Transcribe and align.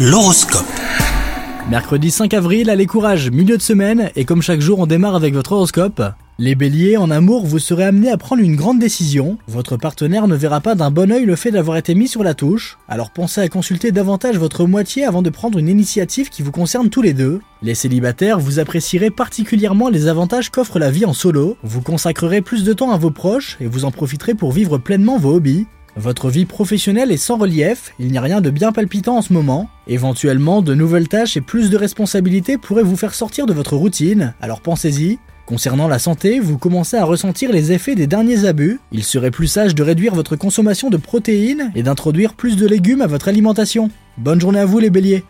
L'horoscope. 0.00 0.64
Mercredi 1.68 2.12
5 2.12 2.32
avril, 2.32 2.70
allez 2.70 2.86
courage, 2.86 3.32
milieu 3.32 3.56
de 3.56 3.62
semaine, 3.62 4.12
et 4.14 4.24
comme 4.24 4.42
chaque 4.42 4.60
jour 4.60 4.78
on 4.78 4.86
démarre 4.86 5.16
avec 5.16 5.34
votre 5.34 5.50
horoscope. 5.50 6.00
Les 6.38 6.54
béliers, 6.54 6.96
en 6.96 7.10
amour, 7.10 7.44
vous 7.44 7.58
serez 7.58 7.82
amenés 7.82 8.12
à 8.12 8.16
prendre 8.16 8.40
une 8.40 8.54
grande 8.54 8.78
décision. 8.78 9.38
Votre 9.48 9.76
partenaire 9.76 10.28
ne 10.28 10.36
verra 10.36 10.60
pas 10.60 10.76
d'un 10.76 10.92
bon 10.92 11.10
oeil 11.10 11.24
le 11.24 11.34
fait 11.34 11.50
d'avoir 11.50 11.76
été 11.76 11.96
mis 11.96 12.06
sur 12.06 12.22
la 12.22 12.34
touche. 12.34 12.78
Alors 12.88 13.10
pensez 13.10 13.40
à 13.40 13.48
consulter 13.48 13.90
davantage 13.90 14.38
votre 14.38 14.66
moitié 14.66 15.04
avant 15.04 15.20
de 15.20 15.30
prendre 15.30 15.58
une 15.58 15.68
initiative 15.68 16.28
qui 16.28 16.42
vous 16.42 16.52
concerne 16.52 16.90
tous 16.90 17.02
les 17.02 17.12
deux. 17.12 17.40
Les 17.60 17.74
célibataires, 17.74 18.38
vous 18.38 18.60
apprécierez 18.60 19.10
particulièrement 19.10 19.88
les 19.88 20.06
avantages 20.06 20.50
qu'offre 20.50 20.78
la 20.78 20.92
vie 20.92 21.06
en 21.06 21.12
solo. 21.12 21.56
Vous 21.64 21.82
consacrerez 21.82 22.40
plus 22.40 22.62
de 22.62 22.72
temps 22.72 22.92
à 22.92 22.98
vos 22.98 23.10
proches 23.10 23.56
et 23.60 23.66
vous 23.66 23.84
en 23.84 23.90
profiterez 23.90 24.34
pour 24.34 24.52
vivre 24.52 24.78
pleinement 24.78 25.18
vos 25.18 25.34
hobbies. 25.34 25.66
Votre 25.98 26.30
vie 26.30 26.44
professionnelle 26.44 27.10
est 27.10 27.16
sans 27.16 27.38
relief, 27.38 27.92
il 27.98 28.12
n'y 28.12 28.18
a 28.18 28.22
rien 28.22 28.40
de 28.40 28.50
bien 28.50 28.70
palpitant 28.70 29.16
en 29.16 29.22
ce 29.22 29.32
moment. 29.32 29.68
Éventuellement, 29.88 30.62
de 30.62 30.72
nouvelles 30.72 31.08
tâches 31.08 31.36
et 31.36 31.40
plus 31.40 31.70
de 31.70 31.76
responsabilités 31.76 32.56
pourraient 32.56 32.84
vous 32.84 32.96
faire 32.96 33.14
sortir 33.14 33.46
de 33.46 33.52
votre 33.52 33.74
routine, 33.74 34.32
alors 34.40 34.60
pensez-y. 34.60 35.18
Concernant 35.44 35.88
la 35.88 35.98
santé, 35.98 36.38
vous 36.38 36.56
commencez 36.56 36.96
à 36.96 37.04
ressentir 37.04 37.50
les 37.50 37.72
effets 37.72 37.96
des 37.96 38.06
derniers 38.06 38.44
abus. 38.44 38.78
Il 38.92 39.02
serait 39.02 39.32
plus 39.32 39.48
sage 39.48 39.74
de 39.74 39.82
réduire 39.82 40.14
votre 40.14 40.36
consommation 40.36 40.88
de 40.88 40.98
protéines 40.98 41.72
et 41.74 41.82
d'introduire 41.82 42.34
plus 42.34 42.54
de 42.54 42.68
légumes 42.68 43.02
à 43.02 43.08
votre 43.08 43.26
alimentation. 43.26 43.90
Bonne 44.18 44.40
journée 44.40 44.60
à 44.60 44.66
vous 44.66 44.78
les 44.78 44.90
béliers 44.90 45.24